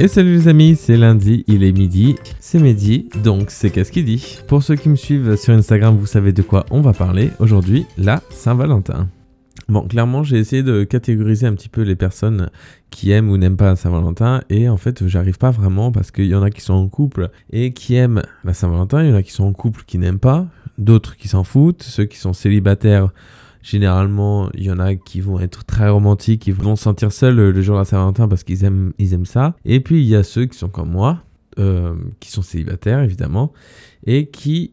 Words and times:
Et 0.00 0.06
salut 0.06 0.34
les 0.34 0.46
amis, 0.46 0.76
c'est 0.76 0.96
lundi, 0.96 1.42
il 1.48 1.64
est 1.64 1.72
midi, 1.72 2.14
c'est 2.38 2.60
midi, 2.60 3.08
donc 3.24 3.50
c'est 3.50 3.70
qu'est-ce 3.70 3.90
qu'il 3.90 4.04
dit 4.04 4.38
Pour 4.46 4.62
ceux 4.62 4.76
qui 4.76 4.88
me 4.88 4.94
suivent 4.94 5.34
sur 5.34 5.52
Instagram, 5.52 5.96
vous 5.96 6.06
savez 6.06 6.32
de 6.32 6.40
quoi 6.40 6.64
on 6.70 6.80
va 6.80 6.92
parler 6.92 7.32
aujourd'hui, 7.40 7.84
la 7.96 8.22
Saint-Valentin. 8.30 9.08
Bon, 9.68 9.88
clairement, 9.88 10.22
j'ai 10.22 10.38
essayé 10.38 10.62
de 10.62 10.84
catégoriser 10.84 11.48
un 11.48 11.54
petit 11.54 11.68
peu 11.68 11.82
les 11.82 11.96
personnes 11.96 12.48
qui 12.90 13.10
aiment 13.10 13.28
ou 13.28 13.38
n'aiment 13.38 13.56
pas 13.56 13.70
la 13.70 13.74
Saint-Valentin, 13.74 14.44
et 14.50 14.68
en 14.68 14.76
fait, 14.76 15.04
j'arrive 15.08 15.36
pas 15.36 15.50
vraiment 15.50 15.90
parce 15.90 16.12
qu'il 16.12 16.26
y 16.26 16.34
en 16.36 16.44
a 16.44 16.50
qui 16.50 16.60
sont 16.60 16.74
en 16.74 16.86
couple 16.86 17.30
et 17.50 17.72
qui 17.72 17.96
aiment 17.96 18.22
la 18.44 18.54
Saint-Valentin, 18.54 19.02
il 19.02 19.10
y 19.10 19.12
en 19.12 19.16
a 19.16 19.24
qui 19.24 19.32
sont 19.32 19.46
en 19.46 19.52
couple 19.52 19.82
qui 19.84 19.98
n'aiment 19.98 20.20
pas, 20.20 20.46
d'autres 20.78 21.16
qui 21.16 21.26
s'en 21.26 21.42
foutent, 21.42 21.82
ceux 21.82 22.04
qui 22.04 22.18
sont 22.18 22.34
célibataires 22.34 23.08
Généralement, 23.68 24.48
il 24.54 24.62
y 24.62 24.70
en 24.70 24.78
a 24.78 24.94
qui 24.94 25.20
vont 25.20 25.38
être 25.40 25.64
très 25.64 25.90
romantiques, 25.90 26.40
qui 26.40 26.52
vont 26.52 26.74
se 26.74 26.84
sentir 26.84 27.12
seuls 27.12 27.36
le 27.36 27.62
jour 27.62 27.74
de 27.74 27.80
la 27.80 27.84
Saint-Valentin 27.84 28.26
parce 28.26 28.42
qu'ils 28.42 28.64
aiment, 28.64 28.94
ils 28.98 29.12
aiment 29.12 29.26
ça. 29.26 29.56
Et 29.66 29.80
puis, 29.80 30.00
il 30.00 30.08
y 30.08 30.16
a 30.16 30.22
ceux 30.22 30.46
qui 30.46 30.56
sont 30.56 30.70
comme 30.70 30.90
moi, 30.90 31.22
euh, 31.58 31.94
qui 32.18 32.30
sont 32.30 32.40
célibataires, 32.40 33.02
évidemment, 33.02 33.52
et 34.06 34.28
qui 34.28 34.72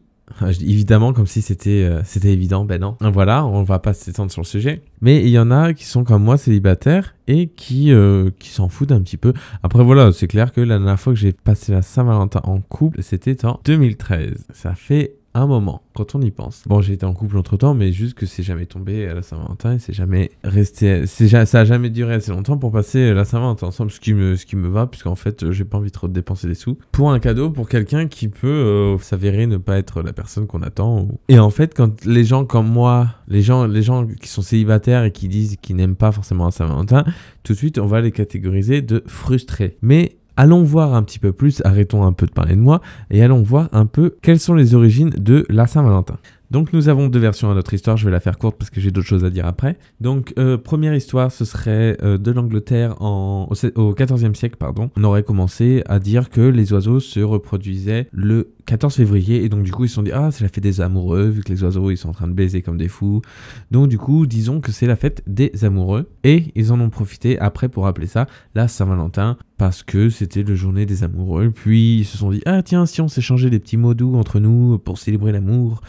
évidemment 0.60 1.12
comme 1.12 1.26
si 1.26 1.42
c'était 1.42 1.84
euh, 1.84 2.00
c'était 2.04 2.32
évident, 2.32 2.64
ben 2.64 2.80
non. 2.80 2.96
Voilà, 3.00 3.46
on 3.46 3.62
va 3.62 3.78
pas 3.78 3.92
s'étendre 3.92 4.30
sur 4.30 4.42
le 4.42 4.46
sujet. 4.46 4.82
Mais 5.00 5.22
il 5.22 5.28
y 5.28 5.38
en 5.38 5.50
a 5.50 5.74
qui 5.74 5.84
sont 5.84 6.04
comme 6.04 6.24
moi 6.24 6.36
célibataires 6.36 7.14
et 7.28 7.48
qui, 7.48 7.92
euh, 7.92 8.30
qui 8.38 8.48
s'en 8.48 8.68
foutent 8.68 8.92
un 8.92 9.00
petit 9.02 9.16
peu. 9.18 9.32
Après 9.62 9.84
voilà, 9.84 10.10
c'est 10.12 10.26
clair 10.26 10.52
que 10.52 10.60
la 10.60 10.78
dernière 10.78 10.98
fois 10.98 11.12
que 11.12 11.18
j'ai 11.18 11.32
passé 11.32 11.72
la 11.72 11.82
Saint-Valentin 11.82 12.40
en 12.44 12.60
couple, 12.60 13.02
c'était 13.02 13.44
en 13.44 13.60
2013. 13.64 14.46
Ça 14.52 14.74
fait 14.74 15.14
un 15.40 15.46
moment, 15.46 15.82
quand 15.94 16.14
on 16.14 16.20
y 16.20 16.30
pense. 16.30 16.62
Bon, 16.66 16.80
j'ai 16.80 16.94
été 16.94 17.06
en 17.06 17.12
couple 17.12 17.36
entre 17.38 17.56
temps, 17.56 17.74
mais 17.74 17.92
juste 17.92 18.14
que 18.14 18.26
c'est 18.26 18.42
jamais 18.42 18.66
tombé 18.66 19.06
à 19.06 19.14
la 19.14 19.22
Saint-Valentin 19.22 19.76
c'est 19.78 19.92
jamais 19.92 20.30
resté. 20.44 21.06
ça 21.06 21.60
a 21.60 21.64
jamais 21.64 21.90
duré 21.90 22.14
assez 22.14 22.30
longtemps 22.30 22.58
pour 22.58 22.72
passer 22.72 23.12
la 23.12 23.24
Saint-Valentin 23.24 23.68
ensemble, 23.68 23.90
ce 23.90 24.00
qui 24.00 24.14
me, 24.14 24.36
ce 24.36 24.46
qui 24.46 24.56
me 24.56 24.68
va, 24.68 24.86
puisqu'en 24.86 25.14
fait, 25.14 25.50
j'ai 25.52 25.64
pas 25.64 25.78
envie 25.78 25.90
trop 25.90 26.08
de 26.08 26.12
dépenser 26.12 26.46
des 26.46 26.54
sous 26.54 26.78
pour 26.92 27.12
un 27.12 27.18
cadeau 27.18 27.50
pour 27.50 27.68
quelqu'un 27.68 28.06
qui 28.06 28.28
peut 28.28 28.46
euh, 28.46 28.98
s'avérer 28.98 29.46
ne 29.46 29.56
pas 29.56 29.78
être 29.78 30.02
la 30.02 30.12
personne 30.12 30.46
qu'on 30.46 30.62
attend. 30.62 31.08
Et 31.28 31.38
en 31.38 31.50
fait, 31.50 31.74
quand 31.74 32.04
les 32.04 32.24
gens 32.24 32.44
comme 32.44 32.68
moi, 32.68 33.08
les 33.28 33.42
gens, 33.42 33.66
les 33.66 33.82
gens 33.82 34.06
qui 34.06 34.28
sont 34.28 34.42
célibataires 34.42 35.04
et 35.04 35.12
qui 35.12 35.28
disent 35.28 35.56
qu'ils 35.60 35.76
n'aiment 35.76 35.96
pas 35.96 36.12
forcément 36.12 36.46
la 36.46 36.50
Saint-Valentin, 36.50 37.04
tout 37.42 37.52
de 37.52 37.58
suite, 37.58 37.78
on 37.78 37.86
va 37.86 38.00
les 38.00 38.12
catégoriser 38.12 38.82
de 38.82 39.02
frustrés. 39.06 39.76
Mais 39.82 40.15
allons 40.36 40.62
voir 40.62 40.94
un 40.94 41.02
petit 41.02 41.18
peu 41.18 41.32
plus, 41.32 41.62
arrêtons 41.64 42.04
un 42.04 42.12
peu 42.12 42.26
de 42.26 42.32
parler 42.32 42.54
de 42.54 42.60
moi, 42.60 42.80
et 43.10 43.22
allons 43.22 43.42
voir 43.42 43.68
un 43.72 43.86
peu 43.86 44.16
quelles 44.22 44.40
sont 44.40 44.54
les 44.54 44.74
origines 44.74 45.10
de 45.10 45.46
la 45.48 45.66
Saint-Valentin. 45.66 46.18
Donc 46.50 46.72
nous 46.72 46.88
avons 46.88 47.08
deux 47.08 47.18
versions 47.18 47.50
à 47.50 47.54
notre 47.54 47.74
histoire, 47.74 47.96
je 47.96 48.04
vais 48.04 48.10
la 48.10 48.20
faire 48.20 48.38
courte 48.38 48.56
parce 48.56 48.70
que 48.70 48.80
j'ai 48.80 48.90
d'autres 48.90 49.06
choses 49.06 49.24
à 49.24 49.30
dire 49.30 49.46
après. 49.46 49.76
Donc 50.00 50.32
euh, 50.38 50.56
première 50.56 50.94
histoire, 50.94 51.32
ce 51.32 51.44
serait 51.44 51.96
euh, 52.02 52.18
de 52.18 52.30
l'Angleterre 52.30 53.00
au, 53.00 53.48
au 53.48 53.94
14e 53.94 54.34
siècle, 54.34 54.56
pardon. 54.56 54.90
On 54.96 55.04
aurait 55.04 55.22
commencé 55.22 55.82
à 55.86 55.98
dire 55.98 56.30
que 56.30 56.40
les 56.40 56.72
oiseaux 56.72 57.00
se 57.00 57.20
reproduisaient 57.20 58.08
le 58.12 58.52
14 58.66 58.94
février. 58.94 59.44
Et 59.44 59.48
donc 59.48 59.62
du 59.62 59.72
coup 59.72 59.84
ils 59.84 59.88
se 59.88 59.94
sont 59.94 60.02
dit 60.02 60.12
ah 60.12 60.30
c'est 60.30 60.44
la 60.44 60.48
fête 60.48 60.62
des 60.62 60.80
amoureux 60.80 61.26
vu 61.26 61.42
que 61.42 61.52
les 61.52 61.62
oiseaux 61.64 61.90
ils 61.90 61.96
sont 61.96 62.10
en 62.10 62.12
train 62.12 62.28
de 62.28 62.32
baiser 62.32 62.62
comme 62.62 62.76
des 62.76 62.88
fous. 62.88 63.22
Donc 63.70 63.88
du 63.88 63.98
coup 63.98 64.26
disons 64.26 64.60
que 64.60 64.72
c'est 64.72 64.86
la 64.86 64.96
fête 64.96 65.22
des 65.26 65.64
amoureux. 65.64 66.10
Et 66.24 66.52
ils 66.54 66.72
en 66.72 66.80
ont 66.80 66.90
profité 66.90 67.38
après 67.38 67.68
pour 67.68 67.86
appeler 67.86 68.06
ça 68.06 68.26
la 68.54 68.68
Saint-Valentin 68.68 69.38
parce 69.58 69.82
que 69.82 70.10
c'était 70.10 70.42
le 70.42 70.54
journée 70.54 70.84
des 70.84 71.02
amoureux. 71.02 71.50
Puis 71.50 72.00
ils 72.00 72.04
se 72.04 72.18
sont 72.18 72.30
dit 72.30 72.42
ah 72.44 72.62
tiens 72.62 72.86
si 72.86 73.00
on 73.00 73.08
s'échangeait 73.08 73.50
des 73.50 73.60
petits 73.60 73.76
mots 73.76 73.94
doux 73.94 74.16
entre 74.16 74.40
nous 74.40 74.78
pour 74.78 74.98
célébrer 74.98 75.32
l'amour 75.32 75.80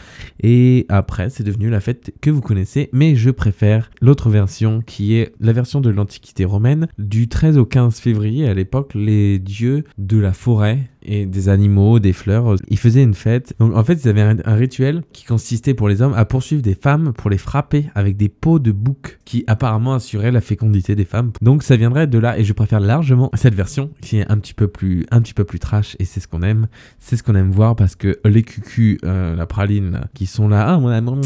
après 0.88 1.30
c'est 1.30 1.42
devenu 1.42 1.70
la 1.70 1.80
fête 1.80 2.12
que 2.20 2.30
vous 2.30 2.40
connaissez 2.40 2.88
mais 2.92 3.16
je 3.16 3.30
préfère 3.30 3.90
l'autre 4.00 4.30
version 4.30 4.80
qui 4.80 5.14
est 5.14 5.32
la 5.40 5.52
version 5.52 5.80
de 5.80 5.90
l'Antiquité 5.90 6.44
romaine. 6.44 6.88
Du 6.98 7.28
13 7.28 7.58
au 7.58 7.64
15 7.64 7.98
février 7.98 8.48
à 8.48 8.54
l'époque 8.54 8.92
les 8.94 9.38
dieux 9.38 9.84
de 9.98 10.18
la 10.18 10.32
forêt 10.32 10.78
et 11.08 11.26
des 11.26 11.48
animaux, 11.48 11.98
des 11.98 12.12
fleurs. 12.12 12.54
Ils 12.68 12.78
faisaient 12.78 13.02
une 13.02 13.14
fête. 13.14 13.54
Donc 13.58 13.74
en 13.74 13.82
fait, 13.82 13.94
ils 14.04 14.08
avaient 14.08 14.20
un, 14.20 14.54
rituel 14.54 15.02
qui 15.12 15.24
consistait 15.24 15.74
pour 15.74 15.88
les 15.88 16.02
hommes 16.02 16.14
à 16.14 16.24
poursuivre 16.24 16.62
des 16.62 16.74
femmes 16.74 17.12
pour 17.16 17.30
les 17.30 17.38
frapper 17.38 17.86
avec 17.94 18.16
des 18.16 18.28
peaux 18.28 18.58
de 18.58 18.72
bouc 18.72 19.18
qui 19.24 19.44
apparemment 19.46 19.94
assuraient 19.94 20.30
la 20.30 20.40
fécondité 20.40 20.94
des 20.94 21.04
femmes. 21.04 21.32
Donc 21.40 21.62
ça 21.62 21.76
viendrait 21.76 22.06
de 22.06 22.18
là 22.18 22.38
et 22.38 22.44
je 22.44 22.52
préfère 22.52 22.80
largement 22.80 23.30
cette 23.34 23.54
version 23.54 23.90
qui 24.02 24.18
est 24.18 24.30
un 24.30 24.38
petit 24.38 24.54
peu 24.54 24.68
plus 24.68 25.06
un 25.10 25.20
petit 25.20 25.34
peu 25.34 25.44
plus 25.44 25.58
trash 25.58 25.96
et 25.98 26.04
c'est 26.04 26.20
ce 26.20 26.28
qu'on 26.28 26.42
aime. 26.42 26.66
C'est 26.98 27.16
ce 27.16 27.22
qu'on 27.22 27.34
aime 27.34 27.50
voir 27.50 27.74
parce 27.74 27.96
que 27.96 28.18
les 28.24 28.42
cucus, 28.42 28.98
euh, 29.04 29.34
la 29.34 29.46
praline 29.46 30.02
qui 30.14 30.26
sont 30.26 30.48
là, 30.48 30.66
ah 30.68 30.78
mon 30.78 30.88
amour, 30.88 31.18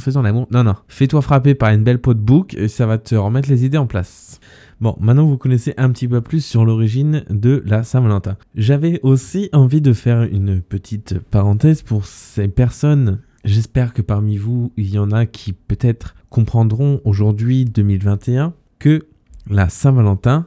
faisons 0.00 0.22
l'amour. 0.22 0.48
Non 0.50 0.64
non, 0.64 0.74
fais-toi 0.88 1.22
frapper 1.22 1.54
par 1.54 1.70
une 1.70 1.84
belle 1.84 2.00
peau 2.00 2.14
de 2.14 2.20
bouc 2.20 2.54
et 2.54 2.68
ça 2.68 2.86
va 2.86 2.98
te 2.98 3.14
remettre 3.14 3.48
les 3.48 3.64
idées 3.64 3.78
en 3.78 3.86
place. 3.86 4.40
Bon, 4.80 4.96
maintenant 5.00 5.26
vous 5.26 5.38
connaissez 5.38 5.74
un 5.76 5.90
petit 5.90 6.06
peu 6.06 6.20
plus 6.20 6.44
sur 6.44 6.64
l'origine 6.64 7.24
de 7.30 7.64
la 7.66 7.82
Saint-Valentin. 7.82 8.36
J'avais 8.54 9.00
aussi 9.02 9.48
envie 9.52 9.80
de 9.80 9.92
faire 9.92 10.22
une 10.22 10.60
petite 10.60 11.18
parenthèse 11.18 11.82
pour 11.82 12.06
ces 12.06 12.46
personnes. 12.46 13.18
J'espère 13.44 13.92
que 13.92 14.02
parmi 14.02 14.36
vous, 14.36 14.72
il 14.76 14.90
y 14.90 14.98
en 15.00 15.10
a 15.10 15.26
qui 15.26 15.52
peut-être 15.52 16.14
comprendront 16.30 17.00
aujourd'hui 17.04 17.64
2021 17.64 18.54
que 18.78 19.06
la 19.50 19.68
Saint-Valentin 19.68 20.46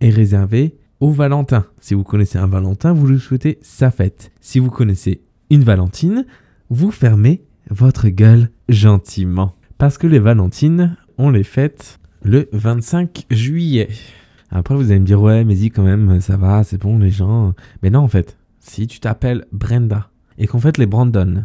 est 0.00 0.10
réservée 0.10 0.74
au 0.98 1.12
Valentin. 1.12 1.66
Si 1.80 1.94
vous 1.94 2.02
connaissez 2.02 2.38
un 2.38 2.48
Valentin, 2.48 2.92
vous 2.94 3.06
lui 3.06 3.20
souhaitez 3.20 3.58
sa 3.62 3.92
fête. 3.92 4.32
Si 4.40 4.58
vous 4.58 4.70
connaissez 4.70 5.20
une 5.50 5.62
Valentine, 5.62 6.26
vous 6.68 6.90
fermez 6.90 7.44
votre 7.70 8.08
gueule 8.08 8.50
gentiment. 8.68 9.54
Parce 9.78 9.98
que 9.98 10.08
les 10.08 10.18
Valentines, 10.18 10.96
on 11.16 11.30
les 11.30 11.44
fête 11.44 12.00
le 12.22 12.48
25 12.52 13.26
juillet. 13.30 13.88
Après, 14.50 14.74
vous 14.74 14.90
allez 14.90 15.00
me 15.00 15.06
dire, 15.06 15.20
ouais, 15.20 15.44
mais 15.44 15.54
dis 15.54 15.70
quand 15.70 15.82
même, 15.82 16.20
ça 16.20 16.36
va, 16.36 16.64
c'est 16.64 16.78
bon, 16.78 16.98
les 16.98 17.10
gens. 17.10 17.54
Mais 17.82 17.90
non, 17.90 18.00
en 18.00 18.08
fait, 18.08 18.36
si 18.60 18.86
tu 18.86 19.00
t'appelles 19.00 19.46
Brenda 19.52 20.08
et 20.38 20.46
qu'en 20.46 20.60
fait, 20.60 20.78
les 20.78 20.86
Brandon, 20.86 21.44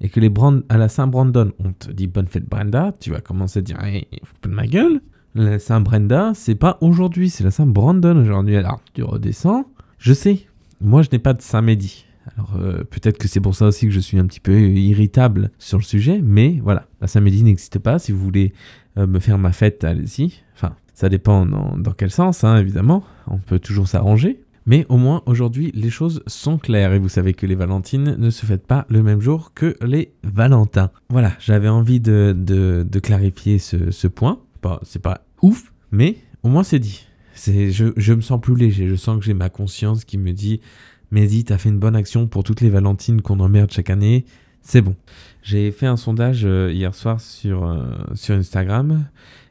et 0.00 0.08
que 0.08 0.20
les 0.20 0.30
Brand 0.30 0.64
à 0.68 0.78
la 0.78 0.88
Saint-Brandon, 0.88 1.52
on 1.58 1.72
te 1.72 1.90
dit 1.92 2.06
bonne 2.06 2.26
fête 2.26 2.48
Brenda, 2.48 2.94
tu 2.98 3.10
vas 3.10 3.20
commencer 3.20 3.58
à 3.58 3.62
dire, 3.62 3.82
hey, 3.84 4.06
faut 4.24 4.48
de 4.48 4.54
ma 4.54 4.66
gueule. 4.66 5.00
La 5.34 5.58
Saint-Brenda, 5.58 6.32
c'est 6.34 6.54
pas 6.54 6.78
aujourd'hui, 6.80 7.30
c'est 7.30 7.44
la 7.44 7.50
Saint-Brandon 7.50 8.16
aujourd'hui. 8.16 8.56
Alors, 8.56 8.80
tu 8.94 9.02
redescends. 9.02 9.66
Je 9.98 10.12
sais, 10.12 10.46
moi, 10.80 11.02
je 11.02 11.08
n'ai 11.12 11.18
pas 11.18 11.34
de 11.34 11.42
Saint-Médi. 11.42 12.06
Alors 12.36 12.56
euh, 12.56 12.84
peut-être 12.84 13.18
que 13.18 13.28
c'est 13.28 13.40
pour 13.40 13.54
ça 13.54 13.66
aussi 13.66 13.86
que 13.86 13.92
je 13.92 14.00
suis 14.00 14.18
un 14.18 14.26
petit 14.26 14.40
peu 14.40 14.58
irritable 14.60 15.50
sur 15.58 15.78
le 15.78 15.82
sujet, 15.82 16.20
mais 16.22 16.60
voilà, 16.62 16.86
la 17.00 17.06
Saint-Médi 17.06 17.42
n'existe 17.42 17.78
pas. 17.78 17.98
Si 17.98 18.12
vous 18.12 18.18
voulez 18.18 18.52
euh, 18.98 19.06
me 19.06 19.20
faire 19.20 19.38
ma 19.38 19.52
fête, 19.52 19.84
allez-y. 19.84 20.32
Enfin, 20.54 20.74
ça 20.94 21.08
dépend 21.08 21.46
dans, 21.46 21.92
quel 21.96 22.10
sens, 22.10 22.44
hein, 22.44 22.56
évidemment. 22.58 23.04
On 23.26 23.38
peut 23.38 23.58
toujours 23.58 23.88
s'arranger. 23.88 24.40
Mais 24.66 24.84
au 24.88 24.98
moins, 24.98 25.22
aujourd'hui, 25.26 25.72
les 25.74 25.90
choses 25.90 26.22
sont 26.26 26.58
claires 26.58 26.92
et 26.92 26.98
vous 26.98 27.08
savez 27.08 27.32
que 27.32 27.46
les 27.46 27.54
Valentines 27.54 28.16
ne 28.18 28.30
se 28.30 28.44
fêtent 28.44 28.66
pas 28.66 28.86
le 28.88 29.02
même 29.02 29.20
jour 29.20 29.52
que 29.54 29.76
les 29.80 30.12
Valentins. 30.22 30.90
Voilà, 31.08 31.32
j'avais 31.40 31.68
envie 31.68 32.00
de, 32.00 32.34
de, 32.36 32.98
clarifier 33.00 33.58
ce, 33.58 34.06
point. 34.06 34.40
c'est 34.82 35.02
pas 35.02 35.24
ouf, 35.40 35.72
mais 35.90 36.16
au 36.42 36.48
moins 36.48 36.62
c'est 36.62 36.78
dit. 36.78 37.06
Je, 37.34 37.92
je, 37.96 38.12
me 38.12 38.20
sens 38.20 38.38
plus 38.38 38.54
léger, 38.54 38.86
je 38.86 38.96
sens 38.96 39.18
que 39.18 39.24
j'ai 39.24 39.32
ma 39.32 39.48
conscience 39.48 40.04
qui 40.04 40.18
me 40.18 40.32
dit 40.32 40.60
Mais 41.10 41.26
dis, 41.26 41.44
t'as 41.44 41.56
fait 41.56 41.70
une 41.70 41.78
bonne 41.78 41.96
action 41.96 42.26
pour 42.26 42.44
toutes 42.44 42.60
les 42.60 42.68
Valentines 42.68 43.22
qu'on 43.22 43.40
emmerde 43.40 43.72
chaque 43.72 43.88
année, 43.88 44.26
c'est 44.62 44.82
bon. 44.82 44.94
J'ai 45.42 45.70
fait 45.72 45.86
un 45.86 45.96
sondage 45.96 46.42
euh, 46.44 46.70
hier 46.72 46.94
soir 46.94 47.20
sur, 47.20 47.64
euh, 47.64 47.82
sur 48.14 48.34
Instagram 48.34 49.06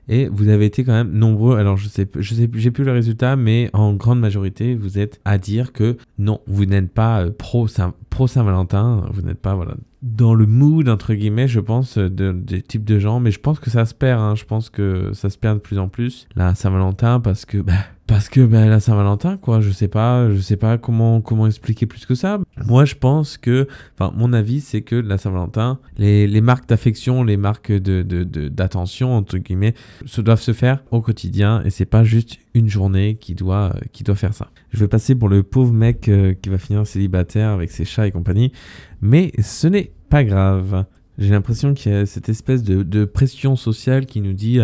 et 0.08 0.28
vous 0.28 0.50
avez 0.50 0.66
été 0.66 0.84
quand 0.84 0.94
même 0.94 1.12
nombreux. 1.12 1.58
Alors 1.58 1.78
je 1.78 1.88
sais, 1.88 2.08
je 2.16 2.34
sais, 2.34 2.50
j'ai 2.53 2.72
plus 2.72 2.84
le 2.84 2.92
résultat, 2.92 3.36
mais 3.36 3.69
en 3.74 3.94
grande 3.94 4.19
majorité, 4.19 4.75
vous 4.75 5.00
êtes 5.00 5.19
à 5.25 5.38
dire 5.38 5.72
que 5.72 5.98
non, 6.18 6.42
vous 6.48 6.66
n'êtes 6.66 6.92
pas 6.92 7.24
euh, 7.24 7.31
pro 7.31 7.68
Saint, 7.68 7.94
pro 8.09 8.28
Saint 8.28 8.44
Valentin, 8.44 9.06
vous 9.12 9.22
n'êtes 9.22 9.40
pas 9.40 9.56
voilà 9.56 9.75
dans 10.02 10.34
le 10.34 10.46
mood 10.46 10.88
entre 10.88 11.14
guillemets, 11.14 11.48
je 11.48 11.59
pense, 11.59 11.98
de, 11.98 12.31
des 12.31 12.62
types 12.62 12.86
de 12.86 13.00
gens. 13.00 13.19
Mais 13.19 13.31
je 13.31 13.40
pense 13.40 13.59
que 13.59 13.69
ça 13.69 13.86
se 13.86 13.94
perd. 13.94 14.22
Hein. 14.22 14.36
Je 14.36 14.46
pense 14.46 14.69
que 14.69 15.12
ça 15.14 15.30
se 15.30 15.38
perd 15.38 15.58
de 15.58 15.62
plus 15.62 15.80
en 15.80 15.90
plus 15.90 16.28
la 16.36 16.56
Saint 16.56 16.69
Valentin 16.69 17.19
parce 17.19 17.46
que 17.46 17.58
bah, 17.58 17.74
parce 18.09 18.28
que 18.28 18.42
ben, 18.42 18.68
la 18.68 18.80
Saint-Valentin, 18.80 19.38
quoi, 19.38 19.62
je 19.62 19.70
sais 19.70 19.88
pas, 19.88 20.31
je 20.31 20.39
sais 20.39 20.57
pas 20.57 20.80
comment 20.80 21.22
comment 21.22 21.45
expliquer 21.45 21.86
plus 21.86 22.07
que 22.07 22.16
ça. 22.16 22.39
Moi, 22.66 22.83
je 22.83 22.95
pense 22.95 23.38
que, 23.38 23.68
enfin, 23.94 24.12
mon 24.18 24.33
avis, 24.33 24.62
c'est 24.62 24.81
que 24.81 24.95
la 24.95 25.19
Saint-Valentin, 25.19 25.78
les, 26.00 26.25
les, 26.25 26.42
marques 26.42 26.68
d'affection, 26.68 27.24
les 27.24 27.38
marques 27.38 27.72
de 27.72 28.01
d'attention 28.50 29.16
entre 29.16 29.38
guillemets, 29.38 29.75
se 30.06 30.22
doivent 30.22 30.42
se 30.42 30.54
faire 30.54 30.83
au 30.89 31.01
quotidien 31.01 31.62
et 31.63 31.69
c'est 31.69 31.86
pas 31.86 32.04
juste 32.04 32.39
une 32.56 32.68
journée 32.68 33.18
qui 33.22 33.36
doit 33.36 33.75
qui 33.92 34.04
doit 34.04 34.16
faire 34.16 34.33
ça. 34.33 34.50
Je 34.72 34.80
vais 34.80 34.88
passer 34.88 35.13
pour 35.13 35.30
le 35.30 35.44
pauvre 35.44 35.72
mec 35.72 36.10
euh, 36.10 36.33
qui 36.33 36.50
va 36.50 36.57
finir 36.57 36.88
célibataire 36.88 37.50
avec 37.50 37.69
ses 37.69 37.86
chats 37.86 38.07
et 38.07 38.12
compagnie, 38.12 38.51
mais 39.01 39.31
ce 39.39 39.68
n'est 39.68 39.92
pas 40.10 40.24
grave. 40.24 40.86
J'ai 41.19 41.31
l'impression 41.31 41.74
qu'il 41.74 41.92
y 41.92 41.95
a 41.95 42.06
cette 42.06 42.30
espèce 42.30 42.63
de, 42.63 43.06
pression 43.06 43.57
sociale 43.57 44.06
qui 44.06 44.21
nous 44.21 44.31
dit 44.31 44.60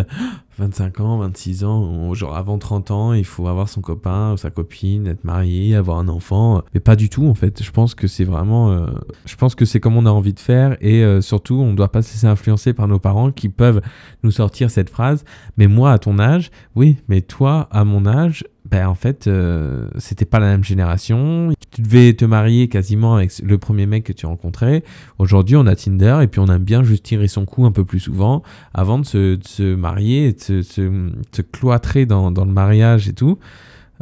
25 0.57 1.01
ans, 1.01 1.17
26 1.17 1.65
ans, 1.65 2.13
genre 2.13 2.37
avant 2.37 2.57
30 2.57 2.91
ans, 2.91 3.13
il 3.13 3.25
faut 3.25 3.47
avoir 3.47 3.67
son 3.67 3.81
copain 3.81 4.31
ou 4.33 4.37
sa 4.37 4.51
copine, 4.51 5.05
être 5.07 5.25
marié, 5.25 5.75
avoir 5.75 5.99
un 5.99 6.07
enfant. 6.07 6.63
Mais 6.73 6.79
pas 6.79 6.95
du 6.95 7.09
tout 7.09 7.27
en 7.27 7.33
fait. 7.33 7.61
Je 7.61 7.71
pense 7.71 7.93
que 7.93 8.07
c'est 8.07 8.23
vraiment. 8.23 8.71
Euh, 8.71 8.87
je 9.25 9.35
pense 9.35 9.53
que 9.53 9.65
c'est 9.65 9.81
comme 9.81 9.97
on 9.97 10.05
a 10.05 10.09
envie 10.09 10.33
de 10.33 10.39
faire 10.39 10.77
et 10.79 11.03
euh, 11.03 11.19
surtout 11.19 11.55
on 11.55 11.71
ne 11.71 11.75
doit 11.75 11.91
pas 11.91 12.01
se 12.01 12.13
laisser 12.13 12.27
influencer 12.27 12.73
par 12.73 12.87
nos 12.87 12.99
parents 12.99 13.31
qui 13.31 13.49
peuvent 13.49 13.81
nous 14.23 14.31
sortir 14.31 14.69
cette 14.71 14.89
phrase. 14.89 15.25
Mais 15.57 15.67
moi 15.67 15.91
à 15.91 15.99
ton 15.99 16.19
âge, 16.19 16.51
oui, 16.73 16.95
mais 17.09 17.19
toi 17.19 17.67
à 17.69 17.83
mon 17.83 18.05
âge, 18.05 18.45
ben 18.69 18.87
en 18.87 18.95
fait, 18.95 19.27
euh, 19.27 19.87
c'était 19.97 20.25
pas 20.25 20.39
la 20.39 20.47
même 20.47 20.63
génération. 20.63 21.51
Tu 21.71 21.81
devais 21.81 22.13
te 22.13 22.25
marier 22.25 22.67
quasiment 22.67 23.15
avec 23.15 23.31
le 23.39 23.57
premier 23.57 23.85
mec 23.85 24.05
que 24.05 24.13
tu 24.13 24.25
rencontrais. 24.25 24.83
Aujourd'hui, 25.19 25.55
on 25.55 25.67
a 25.67 25.75
Tinder 25.75 26.19
et 26.23 26.27
puis 26.27 26.39
on 26.39 26.47
aime 26.47 26.63
bien 26.63 26.83
juste 26.83 27.03
tirer 27.03 27.27
son 27.27 27.45
coup 27.45 27.65
un 27.65 27.71
peu 27.71 27.85
plus 27.85 27.99
souvent 27.99 28.41
avant 28.73 28.97
de 28.97 29.05
se, 29.05 29.75
marier, 29.75 30.33
de 30.33 30.61
se, 30.63 31.41
cloîtrer 31.51 32.05
dans, 32.05 32.31
dans, 32.31 32.45
le 32.45 32.51
mariage 32.51 33.07
et 33.07 33.13
tout. 33.13 33.37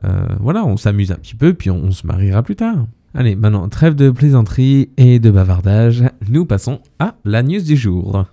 Euh, 0.05 0.25
voilà, 0.39 0.65
on 0.65 0.77
s'amuse 0.77 1.11
un 1.11 1.15
petit 1.15 1.35
peu 1.35 1.53
puis 1.53 1.69
on, 1.69 1.83
on 1.83 1.91
se 1.91 2.07
mariera 2.07 2.41
plus 2.41 2.55
tard. 2.55 2.85
Allez, 3.15 3.35
maintenant, 3.35 3.69
trêve 3.69 3.93
de 3.93 4.09
plaisanterie 4.09 4.89
et 4.97 5.19
de 5.19 5.29
bavardage, 5.29 6.03
nous 6.29 6.45
passons 6.45 6.79
à 6.97 7.15
la 7.25 7.43
news 7.43 7.61
du 7.61 7.75
jour. 7.75 8.25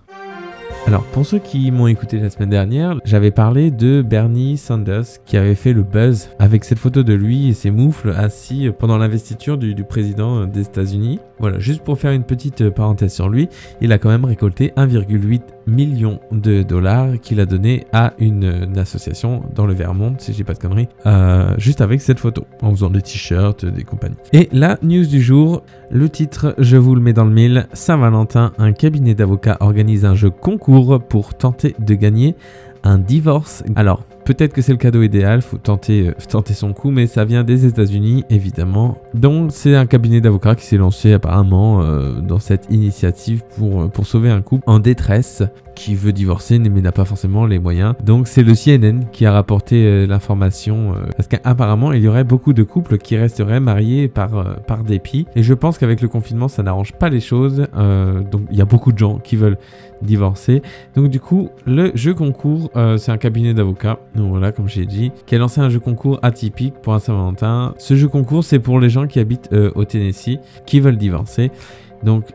Alors, 0.87 1.03
pour 1.03 1.25
ceux 1.25 1.39
qui 1.39 1.71
m'ont 1.71 1.87
écouté 1.87 2.17
la 2.19 2.29
semaine 2.29 2.49
dernière, 2.49 2.99
j'avais 3.05 3.31
parlé 3.31 3.71
de 3.71 4.01
Bernie 4.01 4.57
Sanders 4.57 5.05
qui 5.25 5.37
avait 5.37 5.55
fait 5.55 5.73
le 5.73 5.83
buzz 5.83 6.29
avec 6.39 6.65
cette 6.65 6.79
photo 6.79 7.03
de 7.03 7.13
lui 7.13 7.49
et 7.49 7.53
ses 7.53 7.71
moufles 7.71 8.09
assis 8.17 8.69
pendant 8.77 8.97
l'investiture 8.97 9.57
du, 9.57 9.75
du, 9.75 9.83
président 9.83 10.45
des 10.45 10.61
États-Unis. 10.61 11.19
Voilà, 11.41 11.57
juste 11.57 11.81
pour 11.81 11.97
faire 11.97 12.11
une 12.11 12.23
petite 12.23 12.69
parenthèse 12.69 13.13
sur 13.13 13.27
lui, 13.27 13.49
il 13.81 13.91
a 13.91 13.97
quand 13.97 14.09
même 14.09 14.25
récolté 14.25 14.73
1,8 14.77 15.41
million 15.65 16.19
de 16.31 16.61
dollars 16.61 17.19
qu'il 17.19 17.39
a 17.39 17.47
donné 17.47 17.85
à 17.93 18.13
une, 18.19 18.43
une, 18.43 18.77
association 18.77 19.41
dans 19.55 19.65
le 19.65 19.73
Vermont, 19.73 20.13
si 20.19 20.33
j'ai 20.33 20.43
pas 20.43 20.53
de 20.53 20.59
conneries, 20.59 20.87
euh, 21.07 21.55
juste 21.57 21.81
avec 21.81 22.01
cette 22.01 22.19
photo, 22.19 22.45
en 22.61 22.69
faisant 22.69 22.91
des 22.91 23.01
t-shirts, 23.01 23.65
des 23.65 23.83
compagnies. 23.83 24.17
Et 24.33 24.49
la 24.51 24.77
news 24.83 25.07
du 25.07 25.19
jour, 25.21 25.63
le 25.89 26.09
titre, 26.09 26.53
je 26.59 26.77
vous 26.77 26.93
le 26.93 27.01
mets 27.01 27.13
dans 27.13 27.25
le 27.25 27.31
mille, 27.31 27.67
Saint-Valentin, 27.73 28.53
un 28.59 28.71
cabinet 28.71 29.15
d'avocats 29.15 29.57
organise 29.61 30.05
un 30.05 30.13
jeu 30.13 30.29
concours 30.29 31.01
pour 31.01 31.33
tenter 31.33 31.75
de 31.79 31.95
gagner 31.95 32.35
un 32.83 32.97
divorce. 32.97 33.63
Alors, 33.75 34.03
peut-être 34.33 34.53
que 34.53 34.61
c'est 34.61 34.71
le 34.71 34.77
cadeau 34.77 35.01
idéal, 35.01 35.41
faut 35.41 35.57
tenter, 35.57 36.07
euh, 36.07 36.13
tenter 36.29 36.53
son 36.53 36.73
coup, 36.73 36.89
mais 36.89 37.07
ça 37.07 37.25
vient 37.25 37.43
des 37.43 37.65
États-Unis, 37.65 38.23
évidemment. 38.29 38.97
Donc, 39.13 39.51
c'est 39.51 39.75
un 39.75 39.85
cabinet 39.85 40.21
d'avocats 40.21 40.55
qui 40.55 40.65
s'est 40.65 40.77
lancé 40.77 41.13
apparemment 41.13 41.81
euh, 41.81 42.21
dans 42.21 42.39
cette 42.39 42.67
initiative 42.69 43.43
pour, 43.57 43.91
pour 43.91 44.05
sauver 44.07 44.29
un 44.29 44.41
couple 44.41 44.63
en 44.67 44.79
détresse 44.79 45.43
qui 45.81 45.95
veut 45.95 46.11
divorcer 46.11 46.59
mais 46.59 46.81
n'a 46.81 46.91
pas 46.91 47.05
forcément 47.05 47.45
les 47.45 47.59
moyens. 47.59 47.95
Donc 48.03 48.27
c'est 48.27 48.43
le 48.43 48.53
CNN 48.53 49.05
qui 49.11 49.25
a 49.25 49.31
rapporté 49.31 49.85
euh, 49.85 50.07
l'information 50.07 50.93
euh, 50.93 51.07
parce 51.15 51.27
qu'apparemment 51.27 51.91
il 51.91 52.03
y 52.03 52.07
aurait 52.07 52.23
beaucoup 52.23 52.53
de 52.53 52.63
couples 52.63 52.97
qui 52.97 53.17
resteraient 53.17 53.59
mariés 53.59 54.07
par, 54.07 54.37
euh, 54.37 54.53
par 54.67 54.83
dépit 54.83 55.25
et 55.35 55.43
je 55.43 55.53
pense 55.53 55.77
qu'avec 55.77 56.01
le 56.01 56.07
confinement 56.07 56.47
ça 56.47 56.63
n'arrange 56.63 56.93
pas 56.93 57.09
les 57.09 57.19
choses. 57.19 57.67
Euh, 57.75 58.21
donc 58.21 58.41
il 58.51 58.57
y 58.57 58.61
a 58.61 58.65
beaucoup 58.65 58.91
de 58.91 58.97
gens 58.97 59.17
qui 59.17 59.35
veulent 59.35 59.57
divorcer. 60.01 60.61
Donc 60.95 61.09
du 61.09 61.19
coup 61.19 61.49
le 61.65 61.91
jeu 61.95 62.13
concours 62.13 62.71
c'est 62.97 63.11
un 63.11 63.17
cabinet 63.17 63.53
d'avocats. 63.53 63.99
Voilà 64.29 64.51
comme 64.51 64.67
j'ai 64.67 64.85
dit 64.85 65.11
qui 65.25 65.35
a 65.35 65.37
lancé 65.37 65.61
un 65.61 65.69
jeu 65.69 65.79
concours 65.79 66.19
atypique 66.21 66.75
pour 66.81 66.93
un 66.93 66.99
Saint-Valentin. 66.99 67.73
Ce 67.77 67.95
jeu 67.95 68.07
concours 68.07 68.43
c'est 68.43 68.59
pour 68.59 68.79
les 68.79 68.89
gens 68.89 69.07
qui 69.07 69.19
habitent 69.19 69.49
au 69.75 69.85
Tennessee 69.85 70.39
qui 70.65 70.79
veulent 70.79 70.97
divorcer. 70.97 71.51
Donc 72.03 72.25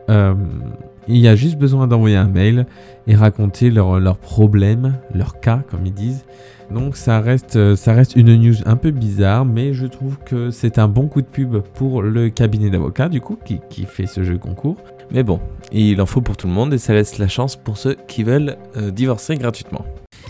il 1.07 1.17
y 1.17 1.27
a 1.27 1.35
juste 1.35 1.57
besoin 1.57 1.87
d'envoyer 1.87 2.17
un 2.17 2.27
mail 2.27 2.65
et 3.07 3.15
raconter 3.15 3.69
leurs 3.69 3.99
leur 3.99 4.17
problèmes, 4.17 4.95
leur 5.13 5.39
cas, 5.39 5.61
comme 5.69 5.85
ils 5.85 5.93
disent. 5.93 6.25
Donc 6.71 6.97
ça 6.97 7.21
reste, 7.21 7.75
ça 7.75 7.93
reste 7.93 8.15
une 8.15 8.35
news 8.35 8.55
un 8.65 8.75
peu 8.75 8.91
bizarre, 8.91 9.45
mais 9.45 9.73
je 9.73 9.85
trouve 9.85 10.17
que 10.19 10.51
c'est 10.51 10.79
un 10.79 10.89
bon 10.89 11.07
coup 11.07 11.21
de 11.21 11.27
pub 11.27 11.59
pour 11.75 12.01
le 12.01 12.29
cabinet 12.29 12.69
d'avocats, 12.69 13.07
du 13.07 13.21
coup, 13.21 13.37
qui, 13.43 13.61
qui, 13.69 13.85
fait 13.85 14.05
ce 14.05 14.23
jeu 14.23 14.37
concours. 14.37 14.75
Mais 15.11 15.23
bon, 15.23 15.39
il 15.71 16.01
en 16.01 16.05
faut 16.05 16.21
pour 16.21 16.35
tout 16.35 16.47
le 16.47 16.53
monde 16.53 16.73
et 16.73 16.77
ça 16.77 16.93
laisse 16.93 17.17
la 17.17 17.29
chance 17.29 17.55
pour 17.55 17.77
ceux 17.77 17.95
qui 18.07 18.23
veulent 18.23 18.57
euh, 18.75 18.91
divorcer 18.91 19.35
gratuitement. 19.35 19.85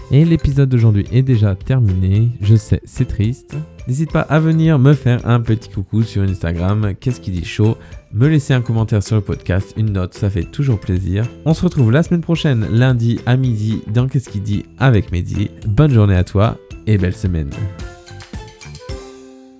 Et 0.09 0.23
l'épisode 0.23 0.69
d'aujourd'hui 0.69 1.05
est 1.11 1.21
déjà 1.21 1.53
terminé. 1.53 2.29
Je 2.41 2.55
sais, 2.55 2.81
c'est 2.85 3.07
triste. 3.07 3.55
N'hésite 3.87 4.11
pas 4.11 4.21
à 4.21 4.39
venir 4.39 4.79
me 4.79 4.93
faire 4.93 5.27
un 5.27 5.41
petit 5.41 5.69
coucou 5.69 6.03
sur 6.03 6.21
Instagram. 6.21 6.93
Qu'est-ce 6.99 7.19
qui 7.19 7.31
dit 7.31 7.43
chaud? 7.43 7.77
Me 8.13 8.27
laisser 8.27 8.53
un 8.53 8.61
commentaire 8.61 9.03
sur 9.03 9.17
le 9.17 9.21
podcast, 9.21 9.73
une 9.75 9.91
note, 9.91 10.13
ça 10.13 10.29
fait 10.29 10.43
toujours 10.43 10.79
plaisir. 10.79 11.25
On 11.45 11.53
se 11.53 11.63
retrouve 11.63 11.91
la 11.91 12.03
semaine 12.03 12.21
prochaine, 12.21 12.67
lundi 12.71 13.19
à 13.25 13.35
midi, 13.35 13.81
dans 13.93 14.07
Qu'est-ce 14.07 14.29
qui 14.29 14.39
dit 14.39 14.63
avec 14.79 15.11
Mehdi. 15.11 15.51
Bonne 15.67 15.91
journée 15.91 16.15
à 16.15 16.23
toi 16.23 16.57
et 16.85 16.97
belle 16.97 17.15
semaine. 17.15 17.49